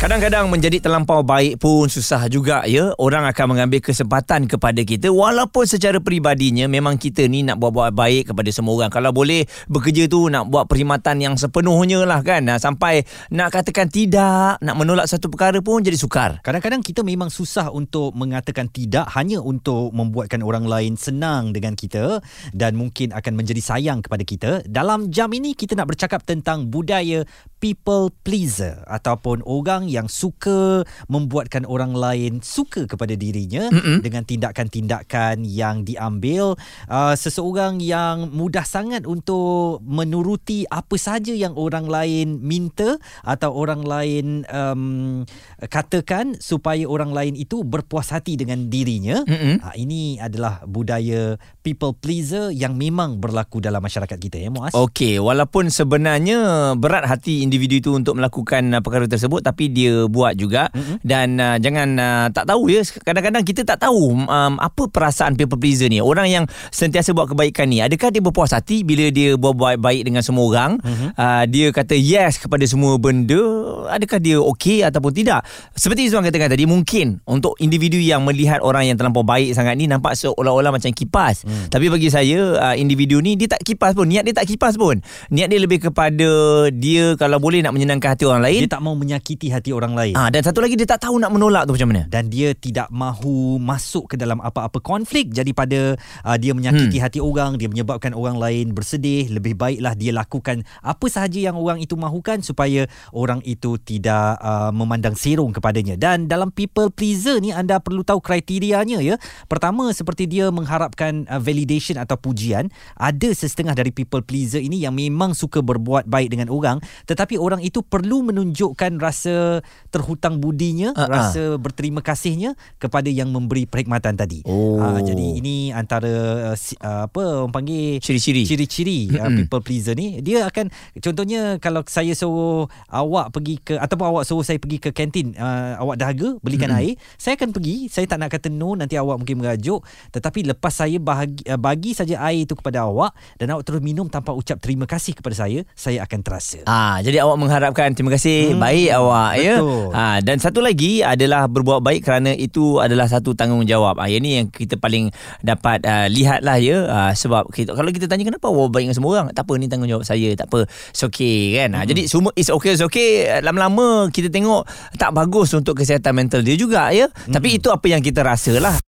[0.00, 2.96] Kadang-kadang menjadi terlampau baik pun susah juga ya.
[2.96, 8.32] Orang akan mengambil kesempatan kepada kita walaupun secara peribadinya memang kita ni nak buat-buat baik
[8.32, 8.88] kepada semua orang.
[8.88, 12.48] Kalau boleh bekerja tu nak buat perkhidmatan yang sepenuhnya lah kan.
[12.56, 16.40] Sampai nak katakan tidak, nak menolak satu perkara pun jadi sukar.
[16.40, 22.24] Kadang-kadang kita memang susah untuk mengatakan tidak hanya untuk membuatkan orang lain senang dengan kita
[22.56, 24.50] dan mungkin akan menjadi sayang kepada kita.
[24.64, 27.28] Dalam jam ini kita nak bercakap tentang budaya
[27.60, 34.00] people pleaser ataupun orang yang suka membuatkan orang lain suka kepada dirinya Mm-mm.
[34.00, 36.56] dengan tindakan-tindakan yang diambil.
[36.88, 43.84] Uh, seseorang yang mudah sangat untuk menuruti apa saja yang orang lain minta atau orang
[43.84, 45.22] lain um,
[45.68, 49.22] katakan supaya orang lain itu berpuas hati dengan dirinya.
[49.28, 54.72] Uh, ini adalah budaya people pleaser yang memang berlaku dalam masyarakat kita ya Muaz.
[54.72, 60.38] Okey walaupun sebenarnya berat hati individu itu untuk melakukan uh, perkara tersebut tapi dia buat
[60.38, 60.70] juga.
[60.70, 60.96] Mm-hmm.
[61.02, 65.58] dan uh, jangan uh, tak tahu ya kadang-kadang kita tak tahu um, apa perasaan people
[65.58, 65.98] pleaser ni.
[65.98, 70.22] Orang yang sentiasa buat kebaikan ni adakah dia berpuas hati bila dia buat baik dengan
[70.22, 70.72] semua orang?
[70.78, 71.10] Mm-hmm.
[71.18, 73.42] uh, dia kata yes kepada semua benda
[73.90, 75.42] adakah dia okey ataupun tidak?
[75.74, 79.90] Seperti Izzuan katakan tadi mungkin untuk individu yang melihat orang yang terlampau baik sangat ni
[79.90, 81.42] nampak seolah-olah macam kipas.
[81.42, 81.72] Mm.
[81.72, 84.06] tapi bagi saya uh, individu ni dia tak kipas pun.
[84.06, 85.00] Niat dia tak kipas pun.
[85.32, 86.30] Niat dia lebih kepada
[86.70, 90.14] dia kalau boleh nak menyenangkan hati orang lain dia tak mau menyakiti hati orang lain.
[90.14, 92.04] Ah dan satu lagi dia tak tahu nak menolak tu macam mana.
[92.06, 97.04] Dan dia tidak mahu masuk ke dalam apa-apa konflik jadi pada uh, dia menyakiti hmm.
[97.04, 101.80] hati orang, dia menyebabkan orang lain bersedih, lebih baiklah dia lakukan apa sahaja yang orang
[101.80, 102.84] itu mahukan supaya
[103.16, 105.96] orang itu tidak uh, memandang serong kepadanya.
[105.96, 109.16] Dan dalam people pleaser ni anda perlu tahu kriterianya ya.
[109.48, 112.68] Pertama seperti dia mengharapkan uh, validation atau pujian,
[113.00, 117.60] ada setengah dari people pleaser ini yang memang suka berbuat baik dengan orang tetapi orang
[117.60, 119.60] itu perlu menunjukkan rasa
[119.92, 121.06] terhutang budinya, uh-huh.
[121.10, 124.40] rasa berterima kasihnya kepada yang memberi perkhidmatan tadi.
[124.48, 124.80] Oh.
[124.80, 130.24] Uh, jadi ini antara uh, apa orang panggil ciri-ciri ciri-ciri uh, people pleaser ni.
[130.24, 134.90] Dia akan contohnya kalau saya suruh awak pergi ke ataupun awak suruh saya pergi ke
[134.90, 136.96] kantin, uh, awak dahaga belikan mm-hmm.
[136.96, 137.92] air, saya akan pergi.
[137.92, 141.92] Saya tak nak kata no nanti awak mungkin merajuk, tetapi lepas saya bahagi, uh, bagi
[141.92, 145.62] saja air itu kepada awak dan awak terus minum tanpa ucap terima kasih kepada saya,
[145.76, 146.60] saya akan terasa.
[146.64, 148.60] Ah, jadi awak mengharapkan terima kasih, hmm.
[148.60, 149.54] baik awak ya.
[149.92, 154.00] Ha, dan satu lagi adalah berbuat baik kerana itu adalah satu tanggungjawab.
[154.00, 155.12] Ha, yang ni yang kita paling
[155.44, 156.78] dapat uh, lihatlah ya.
[156.88, 159.66] Ha, sebab kita, kalau kita tanya kenapa berbuat baik dengan semua orang, tak apa ni
[159.70, 160.66] tanggungjawab saya, tak apa.
[160.66, 161.70] It's okay kan.
[161.76, 161.88] Ha, hmm.
[161.94, 163.28] Jadi semua it's okay, it's okay.
[163.44, 164.66] Lama-lama kita tengok
[164.98, 167.06] tak bagus untuk kesihatan mental dia juga ya.
[167.06, 167.36] Hmm.
[167.36, 168.89] Tapi itu apa yang kita rasalah.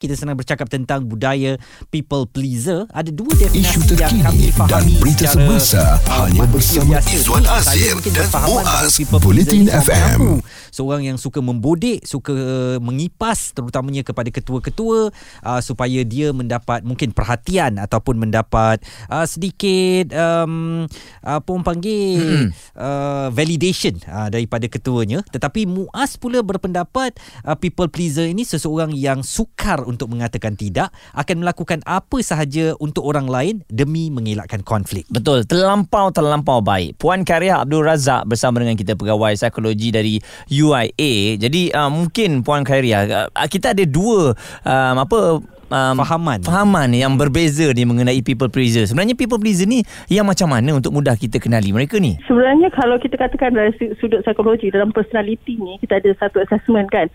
[0.00, 1.60] Kita senang bercakap tentang budaya
[1.92, 2.88] people pleaser.
[2.88, 8.96] Ada dua definisi yang kami fahami dan berita semasa hanya bersama Izwan Azir dan Muaz
[9.20, 10.40] Bulletin FM
[10.72, 12.32] seorang yang suka membodek suka
[12.80, 15.12] mengipas terutamanya kepada ketua-ketua
[15.44, 18.80] uh, supaya dia mendapat mungkin perhatian ataupun mendapat
[19.12, 20.88] uh, sedikit um,
[21.20, 22.50] apa orang panggil hmm.
[22.78, 25.20] uh, validation uh, daripada ketuanya.
[25.28, 31.42] Tetapi Muaz pula berpendapat uh, people pleaser ini seseorang yang sukar untuk mengatakan tidak akan
[31.42, 35.04] melakukan apa sahaja untuk orang lain demi mengelakkan konflik.
[35.10, 36.96] Betul, terlampau terlampau baik.
[36.96, 41.36] Puan Karya Abdul Razak bersama dengan kita pegawai psikologi dari UIA.
[41.42, 45.18] Jadi uh, mungkin Puan Karya uh, kita ada dua um, apa
[45.70, 48.84] um, fahaman fahaman yang berbeza ni mengenai people pleaser.
[48.84, 52.18] Sebenarnya people pleaser ni yang macam mana untuk mudah kita kenali mereka ni?
[52.26, 57.08] Sebenarnya kalau kita katakan dari sudut psikologi dalam personality ni kita ada satu assessment kan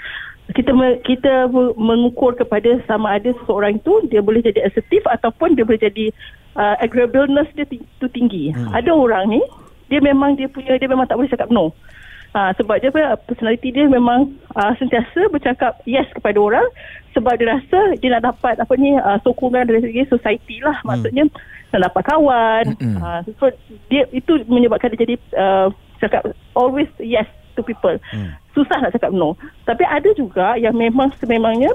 [0.53, 5.81] kita kita mengukur kepada sama ada seseorang itu dia boleh jadi assertif ataupun dia boleh
[5.81, 6.13] jadi
[6.53, 7.65] uh, agreeableness dia
[7.97, 8.53] tu tinggi.
[8.53, 8.69] Hmm.
[8.69, 9.41] Ada orang ni
[9.89, 11.73] dia memang dia punya dia memang tak boleh cakap no.
[12.35, 12.91] Ha, sebab dia
[13.31, 14.27] personality dia memang
[14.59, 16.67] uh, sentiasa bercakap yes kepada orang
[17.15, 20.87] sebab dia rasa dia nak dapat apa ni uh, sokongan dari segi society lah hmm.
[20.91, 21.23] maksudnya
[21.71, 22.99] nak dapat kawan hmm.
[22.99, 23.47] uh, so
[23.87, 25.71] dia itu menyebabkan dia jadi uh,
[26.03, 26.27] cakap
[26.59, 27.23] always yes
[27.55, 27.95] to people.
[28.11, 28.35] Hmm.
[28.53, 29.39] Susah nak cakap no.
[29.63, 31.71] Tapi ada juga yang memang sememangnya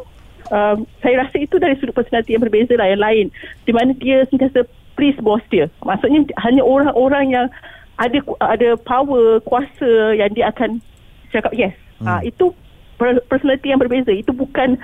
[0.52, 3.26] uh, saya rasa itu dari sudut personality yang berbeza lah yang lain.
[3.64, 5.72] Di mana dia sentiasa please boss dia.
[5.82, 7.46] Maksudnya hanya orang-orang yang
[8.00, 10.80] ada ada power, kuasa yang dia akan
[11.32, 11.76] cakap yes.
[12.00, 12.20] Hmm.
[12.20, 12.52] Ha, itu
[13.28, 14.12] personality yang berbeza.
[14.12, 14.80] Itu bukan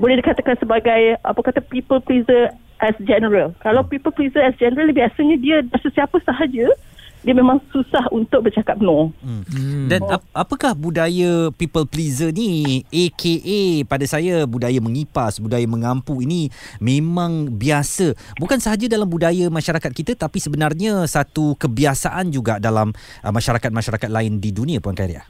[0.00, 3.52] boleh dikatakan sebagai apa kata people pleaser as general.
[3.60, 3.92] Kalau hmm.
[3.92, 6.72] people pleaser as general biasanya dia sesiapa sahaja
[7.20, 9.12] dia memang susah untuk bercakap no.
[9.20, 9.88] Hmm.
[9.92, 16.48] Dan ap- apakah budaya people pleaser ni AKA pada saya budaya mengipas, budaya mengampu ini
[16.80, 18.16] memang biasa.
[18.40, 24.40] Bukan sahaja dalam budaya masyarakat kita tapi sebenarnya satu kebiasaan juga dalam uh, masyarakat-masyarakat lain
[24.40, 25.24] di dunia Puan Khairia.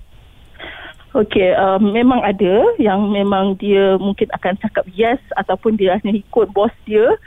[1.10, 6.54] Okey, uh, memang ada yang memang dia mungkin akan cakap yes ataupun dia hanya ikut
[6.54, 7.18] bos dia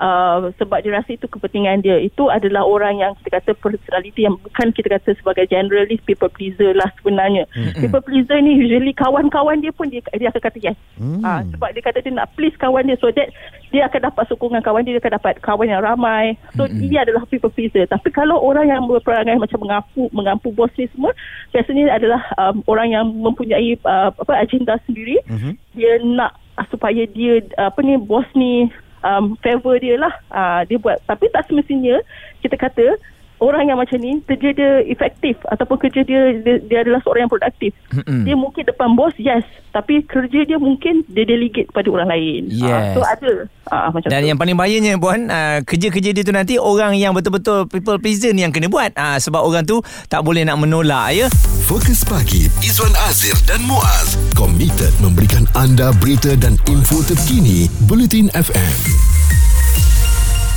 [0.00, 2.00] uh, sebab dia rasa itu kepentingan dia.
[2.00, 6.72] Itu adalah orang yang kita kata personality yang bukan kita kata sebagai generalist people pleaser
[6.74, 7.44] lah sebenarnya.
[7.52, 7.80] Mm-hmm.
[7.84, 10.78] People pleaser ni usually kawan-kawan dia pun dia, dia akan kata yes.
[10.96, 11.20] Mm.
[11.20, 13.28] Uh, sebab dia kata dia nak please kawan dia so that
[13.70, 16.34] dia akan dapat sokongan kawan dia, dia akan dapat kawan yang ramai.
[16.56, 16.90] So mm-hmm.
[16.90, 17.84] ia adalah people pleaser.
[17.86, 21.12] Tapi kalau orang yang berperangai macam mengampu mengampu bos ni semua
[21.52, 25.20] biasanya adalah um, orang yang mempunyai uh, apa agenda sendiri.
[25.28, 25.52] Mm-hmm.
[25.76, 28.66] Dia nak uh, supaya dia apa ni bos ni
[29.04, 30.14] um, favor dia lah.
[30.30, 30.98] Uh, dia buat.
[31.04, 32.00] Tapi tak semestinya
[32.40, 32.96] kita kata
[33.40, 37.32] orang yang macam ni kerja dia efektif ataupun kerja dia dia, dia adalah seorang yang
[37.32, 37.72] produktif.
[37.90, 38.22] Mm-hmm.
[38.28, 39.42] dia mungkin depan bos yes.
[39.70, 42.42] Tapi kerja dia mungkin dia delegate kepada orang lain.
[42.52, 42.70] Yes.
[42.70, 43.32] uh, so ada.
[43.70, 44.28] Uh, macam dan tu.
[44.34, 48.42] yang paling bahayanya puan uh, kerja-kerja dia tu nanti orang yang betul-betul people pleaser ni
[48.42, 48.92] yang kena buat.
[48.94, 51.26] Uh, sebab orang tu tak boleh nak menolak ya.
[51.64, 54.18] Fokus pagi Izwan Azir dan Muaz.
[54.34, 59.19] Komited memberikan anda berita dan info terkini Bulletin FM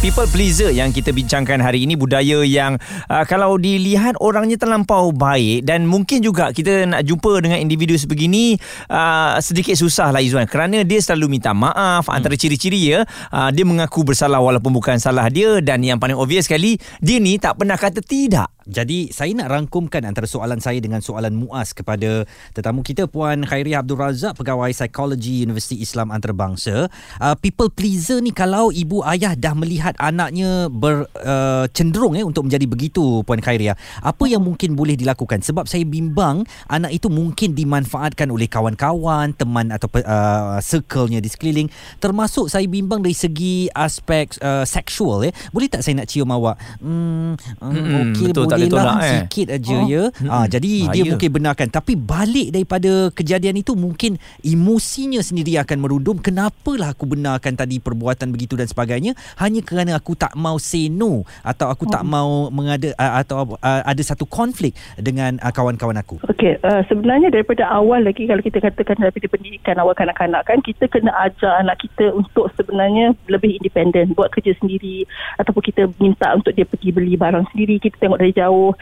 [0.03, 1.95] people pleaser yang kita bincangkan hari ini.
[1.95, 2.75] Budaya yang
[3.07, 8.59] uh, kalau dilihat orangnya terlampau baik dan mungkin juga kita nak jumpa dengan individu sebegini
[8.91, 10.43] uh, sedikit susah lah Izwan.
[10.43, 12.15] Kerana dia selalu minta maaf hmm.
[12.19, 13.07] antara ciri-ciri ya.
[13.31, 15.63] Uh, dia mengaku bersalah walaupun bukan salah dia.
[15.63, 20.07] Dan yang paling obvious sekali dia ni tak pernah kata tidak jadi saya nak rangkumkan
[20.07, 22.23] antara soalan saya dengan soalan Muaz kepada
[22.55, 26.87] tetamu kita Puan Khairiah Abdul Razak pegawai psikologi Universiti Islam Antarabangsa.
[27.19, 32.65] Uh, people pleaser ni kalau ibu ayah dah melihat anaknya bercenderung uh, eh untuk menjadi
[32.67, 35.43] begitu Puan Khairiah, apa yang mungkin boleh dilakukan?
[35.43, 41.67] Sebab saya bimbang anak itu mungkin dimanfaatkan oleh kawan-kawan, teman atau uh, circle-nya di sekeliling
[41.99, 45.33] termasuk saya bimbang dari segi aspek uh, seksual eh.
[45.51, 46.55] Boleh tak saya nak cium awak?
[46.79, 49.11] Hmm, hmm okey betul tak boleh tolak eh.
[49.25, 49.81] sikit aja oh.
[49.89, 50.03] ya.
[50.13, 50.29] Hmm.
[50.29, 50.93] Ha, jadi Bahaya.
[50.93, 57.09] dia mungkin benarkan tapi balik daripada kejadian itu mungkin emosinya sendiri akan merundum kenapalah aku
[57.09, 61.89] benarkan tadi perbuatan begitu dan sebagainya hanya kerana aku tak mau say no atau aku
[61.89, 61.93] hmm.
[61.93, 66.21] tak mau mengada uh, atau uh, ada satu konflik dengan uh, kawan-kawan aku.
[66.29, 70.85] Okey, uh, sebenarnya daripada awal lagi kalau kita katakan daripada pendidikan awal kanak-kanak kan kita
[70.87, 75.07] kena ajar anak kita untuk sebenarnya lebih independen, buat kerja sendiri
[75.39, 78.75] ataupun kita minta untuk dia pergi beli barang sendiri, kita tengok dari jauh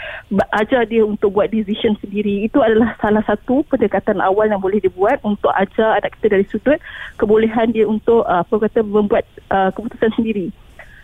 [0.58, 2.50] ajar dia untuk buat decision sendiri.
[2.50, 6.80] Itu adalah salah satu pendekatan awal yang boleh dibuat untuk ajar anak kita dari sudut
[7.22, 9.24] kebolehan dia untuk uh, apa kata membuat
[9.54, 10.50] uh, keputusan sendiri.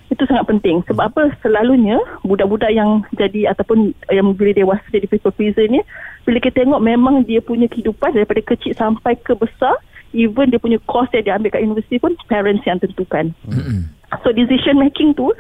[0.08, 0.82] Itu sangat penting.
[0.88, 1.24] Sebab apa?
[1.44, 5.84] Selalunya budak-budak yang jadi ataupun yang bila dewasa jadi people pleaser ni
[6.28, 9.80] bila kita tengok memang dia punya kehidupan daripada kecil sampai ke besar
[10.12, 13.32] even dia punya course yang dia ambil kat universiti pun parents yang tentukan.
[13.48, 13.88] Mm-hmm.
[14.24, 15.32] so decision making tu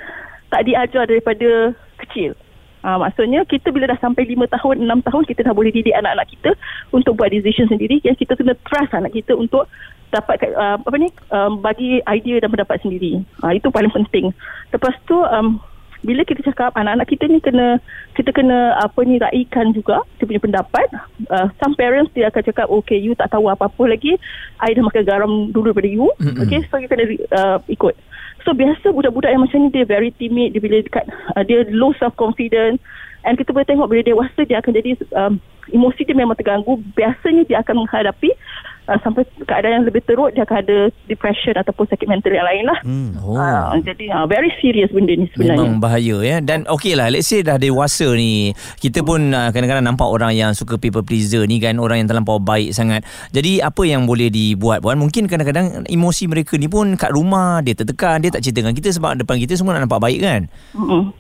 [0.47, 1.75] tak diajar daripada
[2.07, 2.31] kecil
[2.85, 6.27] Ha, maksudnya kita bila dah sampai 5 tahun, 6 tahun kita dah boleh didik anak-anak
[6.29, 6.51] kita
[6.93, 9.65] untuk buat decision sendiri yang kita kena trust anak kita untuk
[10.13, 13.19] dapat uh, apa ni um, bagi idea dan pendapat sendiri.
[13.43, 14.31] Ha, itu paling penting.
[14.71, 15.59] Lepas tu um,
[16.05, 17.81] bila kita cakap anak-anak kita ni kena
[18.13, 20.87] kita kena apa ni raikan juga dia punya pendapat
[21.33, 24.13] uh, some parents dia akan cakap okay you tak tahu apa-apa lagi
[24.61, 26.37] I dah makan garam dulu daripada you mm-hmm.
[26.37, 27.97] okay so you kena uh, ikut
[28.47, 31.03] So biasa budak-budak yang macam ni dia very timid, dia bila dekat
[31.35, 32.79] uh, dia low self confidence
[33.27, 35.35] and kita boleh tengok bila dewasa dia akan jadi um,
[35.71, 36.79] emosi dia memang terganggu.
[36.95, 38.29] Biasanya dia akan menghadapi
[38.87, 42.63] uh, sampai keadaan yang lebih teruk dia akan ada depression ataupun sakit mental yang lain
[42.65, 42.79] lah.
[42.81, 43.11] Hmm.
[43.19, 43.35] Oh.
[43.35, 45.59] Uh, jadi uh, very serious benda ni sebenarnya.
[45.59, 46.35] Memang bahaya ya.
[46.39, 50.51] Dan okey lah let's say dah dewasa ni kita pun uh, kadang-kadang nampak orang yang
[50.55, 53.03] suka people pleaser ni kan orang yang terlampau baik sangat.
[53.35, 57.75] Jadi apa yang boleh dibuat buat mungkin kadang-kadang emosi mereka ni pun kat rumah dia
[57.75, 60.41] tertekan dia tak cerita dengan kita sebab depan kita semua nak nampak baik kan.
[60.73, 61.11] Hmm.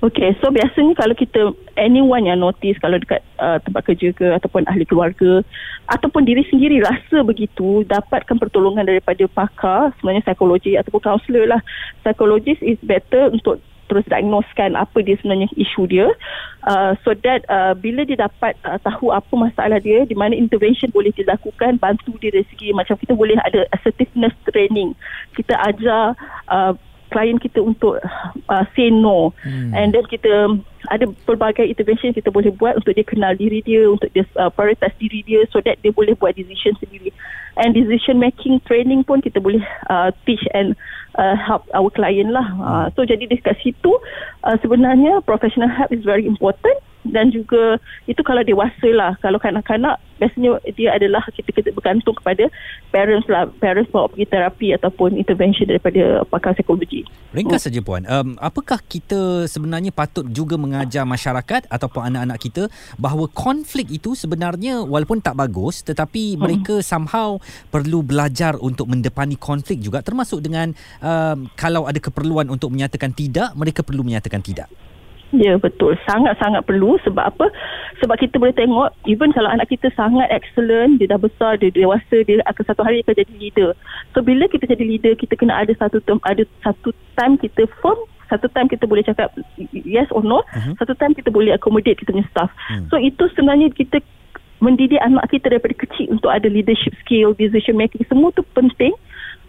[0.00, 4.64] Okay, so biasanya kalau kita anyone yang notice kalau dekat uh, tempat kerja ke ataupun
[4.64, 5.44] ahli keluarga
[5.92, 11.60] ataupun diri sendiri rasa begitu, dapatkan pertolongan daripada pakar, sebenarnya psikologi ataupun kaunselor lah.
[12.00, 16.06] Psikologis is better untuk terus diagnoskan apa dia sebenarnya isu dia
[16.70, 20.94] uh, so that uh, bila dia dapat uh, tahu apa masalah dia di mana intervention
[20.94, 24.94] boleh dilakukan bantu dia dari segi macam kita boleh ada assertiveness training
[25.34, 26.14] kita ajar
[26.46, 26.70] uh,
[27.10, 27.98] klien kita untuk
[28.48, 29.34] uh, say no.
[29.42, 29.74] Hmm.
[29.74, 30.56] and then kita
[30.88, 34.94] ada pelbagai intervention kita boleh buat untuk dia kenal diri dia untuk dia uh, prioritas
[34.96, 37.12] diri dia so that dia boleh buat decision sendiri.
[37.60, 39.60] And decision making training pun kita boleh
[39.92, 40.72] uh, teach and
[41.20, 42.46] uh, help our client lah.
[42.56, 43.92] Uh, so jadi dekat situ
[44.46, 49.16] uh, sebenarnya professional help is very important dan juga itu kalau dewasa lah.
[49.24, 52.52] Kalau kanak-kanak biasanya dia adalah kita, kita bergantung kepada
[52.92, 53.48] parents lah.
[53.56, 57.08] Parents bawa pergi terapi ataupun intervention daripada pakar psikologi.
[57.32, 58.04] Ringkas saja puan.
[58.04, 62.62] Um, apakah kita sebenarnya patut juga mengajar masyarakat ataupun anak-anak kita
[63.00, 66.40] bahawa konflik itu sebenarnya walaupun tak bagus tetapi hmm.
[66.40, 67.40] mereka somehow
[67.72, 70.04] perlu belajar untuk mendepani konflik juga.
[70.04, 74.68] Termasuk dengan um, kalau ada keperluan untuk menyatakan tidak mereka perlu menyatakan tidak
[75.30, 75.94] Ya betul.
[76.06, 76.98] Sangat-sangat perlu.
[77.06, 77.46] Sebab apa?
[78.02, 82.26] Sebab kita boleh tengok even kalau anak kita sangat excellent dia dah besar dia dewasa
[82.26, 83.70] dia akan satu hari akan jadi leader.
[84.14, 87.98] So bila kita jadi leader kita kena ada satu term, ada satu time kita firm
[88.30, 89.34] satu time kita boleh cakap
[89.74, 90.74] yes or no uh-huh.
[90.78, 92.50] satu time kita boleh accommodate kita punya staff.
[92.70, 92.86] Hmm.
[92.86, 93.98] so itu sebenarnya kita
[94.62, 98.94] mendidik anak kita daripada kecil untuk ada leadership skill decision making semua tu penting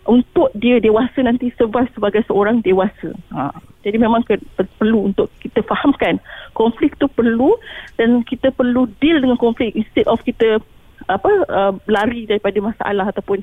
[0.09, 3.13] untuk dia dewasa nanti survive sebagai seorang dewasa.
[3.33, 3.53] Ha.
[3.85, 4.37] Jadi memang ke,
[4.77, 6.21] perlu untuk kita fahamkan
[6.53, 7.57] konflik tu perlu
[7.97, 10.61] dan kita perlu deal dengan konflik instead of kita
[11.09, 13.41] apa uh, lari daripada masalah ataupun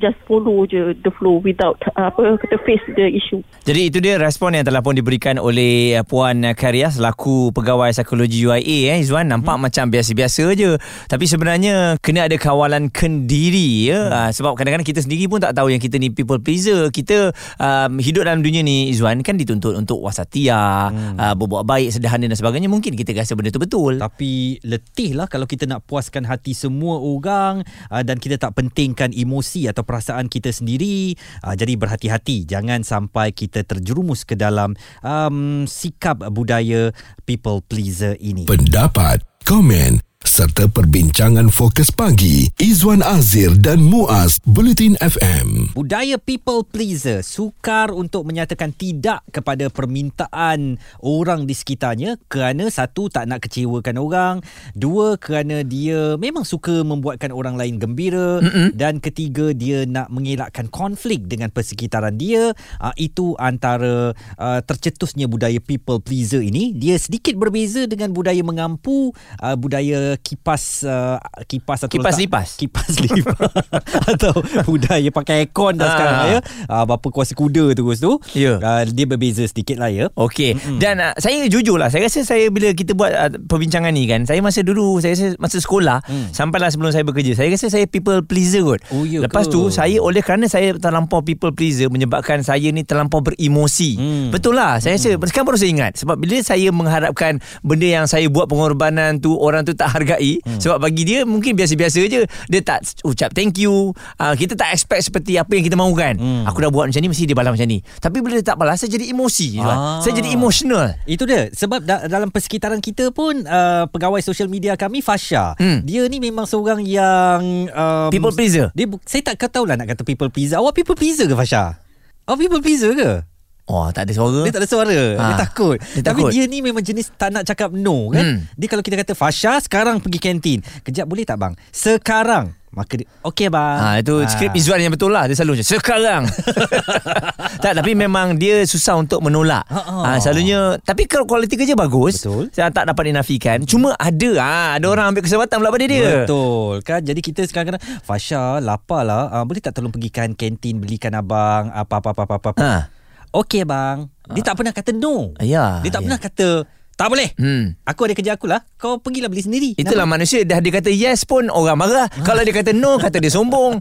[0.00, 3.44] just follow je the flow without uh, apa kita face the issue.
[3.62, 8.44] Jadi itu dia respon yang telah pun diberikan oleh uh, puan Karia selaku pegawai psikologi
[8.44, 9.62] UIA eh Izwan nampak hmm.
[9.68, 14.12] macam biasa-biasa je tapi sebenarnya kena ada kawalan kendiri ya hmm.
[14.12, 17.30] uh, sebab kadang-kadang kita sendiri pun tak tahu yang kita ni people pleaser kita
[17.60, 21.16] um, hidup dalam dunia ni Izwan kan dituntut untuk wasatia hmm.
[21.20, 25.28] uh, berbuat baik sederhana dan sebagainya mungkin kita rasa benda tu betul tapi letih lah
[25.28, 29.90] kalau kita nak puaskan hati semua orang uh, dan kita tak pentingkan emosi atau atau
[29.90, 31.18] perasaan kita sendiri.
[31.42, 36.94] Uh, jadi berhati-hati jangan sampai kita terjerumus ke dalam um, sikap budaya
[37.26, 38.46] people pleaser ini.
[38.46, 45.74] Pendapat, komen serta perbincangan fokus pagi Izwan Azir dan Muaz Bulletin FM.
[45.74, 53.26] Budaya people pleaser sukar untuk menyatakan tidak kepada permintaan orang di sekitarnya kerana satu tak
[53.26, 54.34] nak kecewakan orang,
[54.78, 58.78] dua kerana dia memang suka membuatkan orang lain gembira Mm-mm.
[58.78, 62.54] dan ketiga dia nak mengelakkan konflik dengan persekitaran dia.
[62.78, 66.70] Uh, itu antara uh, tercetusnya budaya people pleaser ini.
[66.72, 69.10] Dia sedikit berbeza dengan budaya mengampu,
[69.42, 71.16] uh, budaya kipas uh,
[71.46, 73.38] kipas atau kipas lipas kipas lipas
[74.12, 74.34] atau
[74.68, 75.92] budaya pakai aircon dah ha.
[75.94, 76.38] sekarang ya
[76.68, 78.58] uh, bapa kuasa kuda terus tu yeah.
[78.60, 80.78] uh, dia berbeza sedikit lah ya okey mm-hmm.
[80.82, 84.26] dan uh, saya jujur lah saya rasa saya bila kita buat uh, perbincangan ni kan
[84.26, 86.34] saya masa dulu saya rasa masa sekolah mm.
[86.34, 89.54] sampailah sebelum saya bekerja saya rasa saya people pleaser kot oh, ya lepas ke?
[89.54, 94.28] tu saya oleh kerana saya terlampau people pleaser menyebabkan saya ni terlampau beremosi mm.
[94.34, 95.24] betul lah saya rasa mm.
[95.30, 99.62] sekarang baru saya ingat sebab bila saya mengharapkan benda yang saya buat pengorbanan tu orang
[99.62, 100.60] tu tak hargai hmm.
[100.60, 103.94] sebab bagi dia mungkin biasa-biasa je dia tak ucap thank you.
[104.18, 106.44] Uh, kita tak expect seperti apa yang kita mahukan hmm.
[106.46, 107.78] aku dah buat macam ni mesti dia balas macam ni.
[107.82, 110.00] Tapi bila dia tak balas saya jadi emosi ah.
[110.02, 110.94] saya jadi emotional.
[111.06, 111.48] Itu dia.
[111.52, 115.86] Sebab da- dalam persekitaran kita pun uh, pegawai social media kami Fasha hmm.
[115.86, 118.70] dia ni memang seorang yang um, people pleaser.
[118.74, 120.58] dia saya tak tahu lah nak kata people pleaser.
[120.58, 121.78] Awak people pleaser ke Fasha?
[122.26, 123.31] Awak people pleaser ke
[123.70, 124.42] Oh tak ada suara.
[124.42, 125.00] Dia tak ada suara.
[125.14, 125.22] Ha.
[125.22, 125.76] Dia takut.
[125.78, 126.30] Dia Tapi takut.
[126.34, 128.24] dia ni memang jenis Tak nak cakap no kan?
[128.26, 128.38] Hmm.
[128.58, 130.58] Dia kalau kita kata Fasha sekarang pergi kantin.
[130.82, 131.54] Kejap boleh tak bang?
[131.70, 132.58] Sekarang.
[132.72, 133.78] Maka dia Okay bang.
[133.78, 134.26] Ha, Itu ha.
[134.26, 135.30] skrip Izzuan yang betul lah.
[135.30, 136.22] Dia selalu macam Sekarang.
[137.62, 139.62] Tak tapi memang Dia susah untuk menolak.
[139.70, 142.50] Ha, ha, Selalunya Tapi kalau kualiti kerja bagus Betul.
[142.50, 143.62] Saya tak dapat dinafikan.
[143.62, 146.26] Cuma ada ha, Ada orang ambil kesempatan pula pada dia.
[146.26, 146.98] Betul kan?
[146.98, 149.30] Jadi kita sekarang kena Fasha lapar lah.
[149.30, 152.90] Ha, Boleh tak tolong pergikan kantin Belikan abang Apa-apa-apa-apa ha.
[153.32, 154.06] Okey bang.
[154.36, 155.32] Dia tak pernah kata no.
[155.40, 155.80] Ya.
[155.80, 156.06] Dia tak ya.
[156.06, 156.48] pernah kata
[156.92, 157.32] tak boleh.
[157.40, 157.74] Hmm.
[157.88, 158.60] Aku ada kerja aku lah.
[158.76, 159.70] Kau pergilah beli sendiri.
[159.74, 160.22] Itulah Nampak?
[160.22, 162.06] manusia dah dia kata yes pun orang marah.
[162.06, 162.22] Ha.
[162.22, 163.80] Kalau dia kata no kata dia sombong.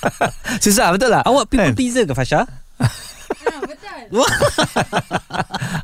[0.64, 1.24] Susah betul tak?
[1.24, 1.74] Awak people kan?
[1.74, 2.44] pleaser ke Fasha?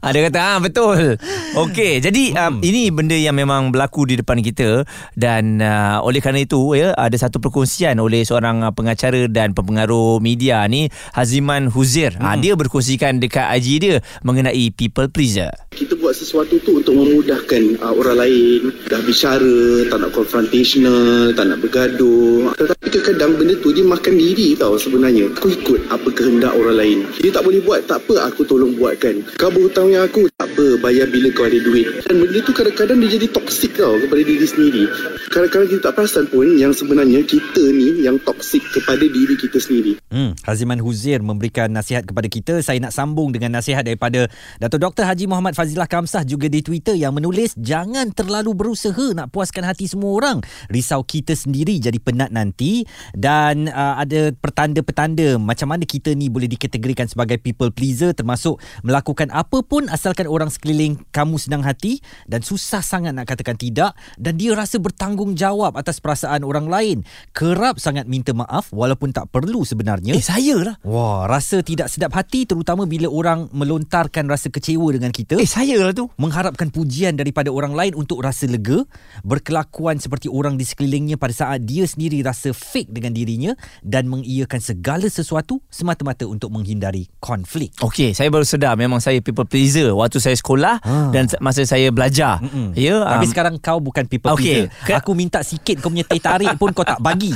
[0.03, 1.17] ha, dia kata ah betul.
[1.57, 4.85] Okey, jadi um, ini benda yang memang berlaku di depan kita
[5.17, 10.21] dan uh, oleh kerana itu ya ada satu perkongsian oleh seorang uh, pengacara dan pempengaruh
[10.21, 12.15] media ni Haziman Huzir.
[12.17, 12.25] Hmm.
[12.25, 15.51] Ha, dia berkongsikan dekat IG dia mengenai people pleaser.
[15.73, 21.49] Kita buat sesuatu tu untuk memudahkan uh, orang lain dah bicara, tak nak confrontational, tak
[21.49, 22.53] nak bergaduh.
[22.55, 25.33] Tetapi kadang benda tu dia makan diri tau sebenarnya.
[25.39, 26.99] Aku ikut apa kehendak orang lain.
[27.19, 29.27] Dia tak boleh buat, tak apa aku tolong buatkan.
[29.37, 32.99] Kau berhutang dengan aku tak apa bayar bila kau ada duit dan benda tu kadang-kadang
[33.03, 34.85] dia jadi toksik tau kepada diri sendiri
[35.31, 39.99] kadang-kadang kita tak perasan pun yang sebenarnya kita ni yang toksik kepada diri kita sendiri
[40.09, 42.65] Hmm, Haziman Huzair memberikan nasihat kepada kita.
[42.65, 44.25] Saya nak sambung dengan nasihat daripada
[44.57, 45.05] Dato' Dr.
[45.05, 49.85] Haji Muhammad Fazilah Kamsah juga di Twitter yang menulis jangan terlalu berusaha nak puaskan hati
[49.85, 50.41] semua orang.
[50.73, 56.49] Risau kita sendiri jadi penat nanti dan uh, ada pertanda-petanda macam mana kita ni boleh
[56.49, 62.45] dikategorikan sebagai people pleaser termasuk melakukan apa pun asalkan orang sekeliling kamu senang hati dan
[62.45, 67.07] susah sangat nak katakan tidak dan dia rasa bertanggungjawab atas perasaan orang lain.
[67.33, 70.19] Kerap sangat minta maaf walaupun tak perlu sebenarnya.
[70.19, 75.15] Eh saya lah Wah, rasa tidak sedap hati terutama bila orang melontarkan rasa kecewa dengan
[75.15, 75.39] kita.
[75.39, 78.83] Eh saya lah tu Mengharapkan pujian daripada orang lain untuk rasa lega,
[79.23, 83.53] berkelakuan seperti orang di sekelilingnya pada saat dia sendiri rasa fake dengan dirinya
[83.87, 87.78] dan mengiyakan segala sesuatu semata-mata untuk menghindari konflik.
[87.79, 91.11] Okey, saya baru sedar memang saya people pleaser waktu saya sekolah Ah.
[91.11, 92.41] dan masa saya belajar.
[92.41, 92.75] Mm-mm.
[92.75, 94.67] Ya, Tapi um, sekarang kau bukan people Okey.
[94.67, 94.99] pleaser.
[94.99, 97.31] Aku minta sikit kau punya teh tarik pun kau tak bagi.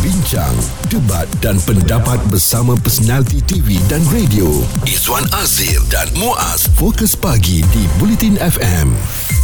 [0.00, 0.56] Bincang,
[0.88, 4.48] debat dan pendapat bersama personaliti TV dan radio.
[4.84, 9.43] Izwan Azir dan Muaz Fokus Pagi di Bulletin FM.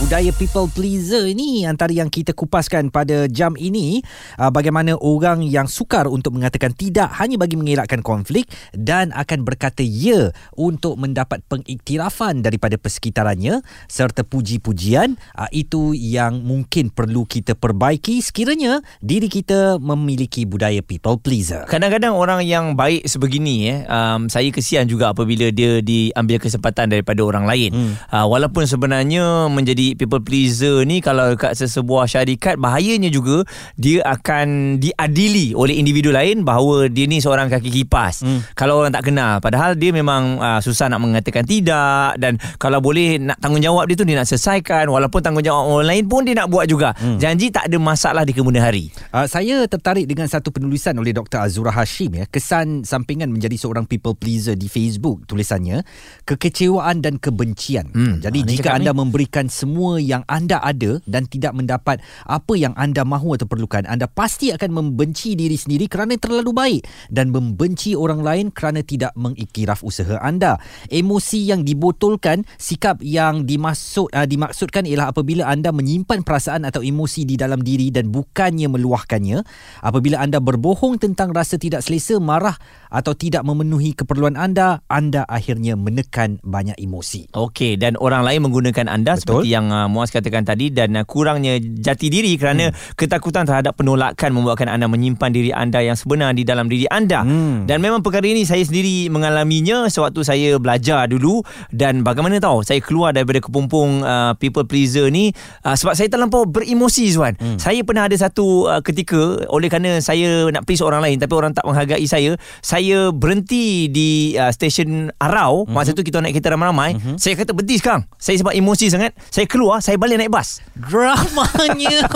[0.00, 4.00] Budaya people pleaser ini antara yang kita kupaskan pada jam ini
[4.40, 9.84] uh, bagaimana orang yang sukar untuk mengatakan tidak hanya bagi mengelakkan konflik dan akan berkata
[9.84, 13.60] ya untuk mendapat pengiktirafan daripada persekitarannya
[13.92, 21.20] serta puji-pujian uh, itu yang mungkin perlu kita perbaiki sekiranya diri kita memiliki budaya people
[21.20, 21.68] pleaser.
[21.68, 27.20] Kadang-kadang orang yang baik sebegini eh um, saya kesian juga apabila dia diambil kesempatan daripada
[27.20, 27.70] orang lain.
[27.76, 27.92] Hmm.
[28.08, 33.46] Uh, walaupun sebenarnya menjadi people pleaser ni kalau kat sesebuah syarikat bahayanya juga
[33.78, 38.26] dia akan diadili oleh individu lain bahawa dia ni seorang kaki kipas.
[38.26, 38.44] Hmm.
[38.52, 43.16] Kalau orang tak kenal padahal dia memang uh, susah nak mengatakan tidak dan kalau boleh
[43.16, 46.68] nak tanggungjawab dia tu dia nak selesaikan walaupun tanggungjawab orang lain pun dia nak buat
[46.68, 46.92] juga.
[47.00, 47.16] Hmm.
[47.16, 48.92] Janji tak ada masalah di kemudian hari.
[49.14, 51.40] Uh, saya tertarik dengan satu penulisan oleh Dr.
[51.40, 52.24] Azura Hashim ya.
[52.28, 55.80] Kesan sampingan menjadi seorang people pleaser di Facebook tulisannya
[56.28, 57.88] kekecewaan dan kebencian.
[57.90, 59.00] Hmm, Jadi ni jika anda ni.
[59.00, 64.04] memberikan semua yang anda ada dan tidak mendapat apa yang anda mahu atau perlukan, anda
[64.10, 69.80] pasti akan membenci diri sendiri kerana terlalu baik dan membenci orang lain kerana tidak mengiktiraf
[69.80, 70.60] usaha anda.
[70.92, 77.24] Emosi yang dibotolkan, sikap yang dimaksud uh, dimaksudkan ialah apabila anda menyimpan perasaan atau emosi
[77.24, 79.42] di dalam diri dan bukannya meluahkannya.
[79.80, 82.58] Apabila anda berbohong tentang rasa tidak selesa, marah
[82.90, 87.30] atau tidak memenuhi keperluan anda, anda akhirnya menekan banyak emosi.
[87.32, 89.46] Okey dan orang lain menggunakan anda Betul.
[89.46, 92.98] seperti yang uh, Muaz katakan tadi dan uh, kurangnya jati diri kerana hmm.
[92.98, 97.22] ketakutan terhadap penolakan membuatkan anda menyimpan diri anda yang sebenar di dalam diri anda.
[97.22, 97.64] Hmm.
[97.64, 102.82] Dan memang perkara ini saya sendiri mengalaminya sewaktu saya belajar dulu dan bagaimana tahu saya
[102.82, 105.32] keluar daripada kepompong uh, people pleaser ni
[105.64, 107.38] uh, sebab saya terlampau beremosi Zuan.
[107.38, 107.56] Hmm.
[107.56, 111.52] Saya pernah ada satu uh, ketika oleh kerana saya nak please orang lain tapi orang
[111.54, 115.66] tak menghargai saya, saya berhenti di uh, stesen Arau.
[115.66, 115.74] Hmm.
[115.74, 116.96] Masa tu kita naik kereta ramai-ramai.
[116.96, 117.16] Hmm.
[117.18, 118.06] Saya kata berhenti sekarang.
[118.16, 120.62] Saya sebab emosi sangat, saya keluar, saya balik naik bas.
[120.78, 122.06] Dramanya.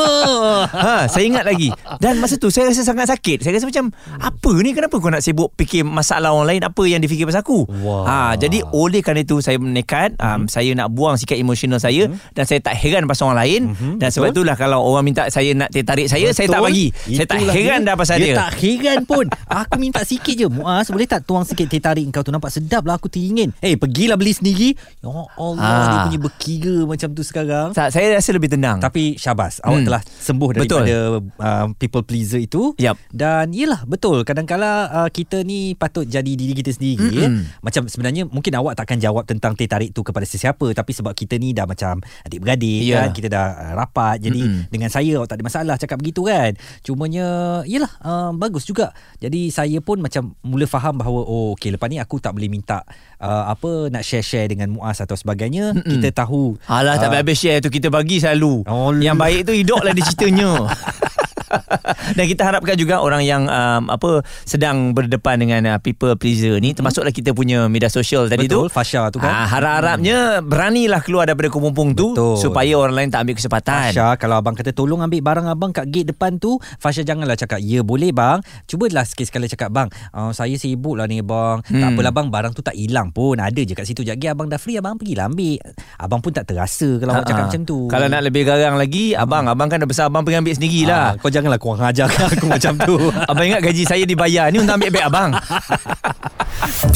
[0.71, 1.75] ha, saya ingat lagi.
[1.99, 3.41] Dan masa tu saya rasa sangat sakit.
[3.41, 6.99] Saya rasa macam apa ni kenapa kau nak sibuk fikir masalah orang lain apa yang
[6.99, 7.65] difikir pasal aku?
[7.81, 8.05] Wah.
[8.05, 12.45] Ha, jadi oleh kerana itu saya menekat um, saya nak buang sikit emosional saya dan
[12.45, 13.63] saya tak heran pasal orang lain
[13.97, 14.45] dan sebab Betul.
[14.45, 16.69] itulah kalau orang minta saya nak teh tarik saya saya tak Betul.
[16.69, 16.87] bagi.
[17.11, 17.87] Saya tak Itulah heran dia.
[17.87, 18.27] dah pasal dia.
[18.27, 18.37] dia.
[18.37, 19.25] tak heran pun.
[19.45, 20.47] Aku minta sikit je.
[20.47, 23.51] Muaz, boleh tak tuang sikit teh tarik kau tu nampak sedap lah aku teringin.
[23.59, 24.71] Eh, hey, pergilah beli sendiri.
[24.99, 25.87] Ya Allah, Ah.
[25.87, 27.73] dia punya berkira macam tu sekarang.
[27.73, 28.79] Tak, saya rasa lebih tenang.
[28.79, 29.87] Tapi syabas Awak Hmm.
[29.87, 30.85] telah sembuh Betul.
[30.85, 30.95] daripada
[31.41, 32.97] uh, People pleaser itu Yap.
[33.09, 37.29] Dan yelah betul Kadang-kala uh, Kita ni patut jadi diri kita sendiri ya.
[37.29, 37.61] Mm-mm.
[37.61, 41.35] Macam sebenarnya Mungkin awak takkan jawab Tentang teh tarik tu Kepada sesiapa Tapi sebab kita
[41.37, 43.03] ni Dah macam adik-beradik Ya.
[43.03, 44.61] kan Kita dah uh, rapat Jadi Mm-mm.
[44.69, 47.27] dengan saya Awak tak ada masalah Cakap begitu kan Cumanya
[47.65, 51.99] Yelah uh, Bagus juga Jadi saya pun macam Mula faham bahawa Oh okay lepas ni
[51.99, 52.83] aku tak boleh minta
[53.19, 55.91] uh, Apa Nak share-share dengan Muaz Atau sebagainya Mm-mm.
[55.91, 58.63] Kita tahu Alah tak uh, habis share tu kita bagi selalu.
[58.65, 60.69] Oh, yang baik tu hiduplah dia ceritanya.
[62.17, 64.11] Dan kita harapkan juga orang yang um, apa
[64.43, 68.73] sedang berdepan dengan uh, people pleaser ni termasuklah kita punya media sosial tadi Betul tu.
[68.73, 72.37] Fasha tu kan Ah, harap-harapnya beranilah keluar daripada kepompong tu Betul.
[72.39, 73.91] supaya orang lain tak ambil kesempatan.
[73.91, 77.59] Fasha kalau abang kata tolong ambil barang abang kat gate depan tu Fasha janganlah cakap
[77.59, 81.73] ya boleh bang cubalah sekali-sekala cakap bang uh, saya sibuk lah ni bang hmm.
[81.73, 81.93] tak Hmm.
[81.95, 84.75] apalah bang barang tu tak hilang pun ada je kat situ jap abang dah free
[84.75, 85.61] abang pergilah ambil
[85.97, 89.45] abang pun tak terasa kalau awak cakap macam tu Kalau nak lebih garang lagi, abang,
[89.45, 91.05] abang kan dah besar, abang pergi ambil sendirilah.
[91.07, 92.97] Ah, kau jangan janganlah kau ajarkan aku macam tu.
[93.29, 95.31] Abang ingat gaji saya dibayar ni untuk ambil beg abang.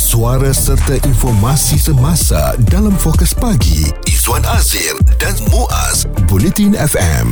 [0.00, 7.28] Suara serta informasi semasa dalam Fokus Pagi Izwan Azir dan Muaz Bulletin FM.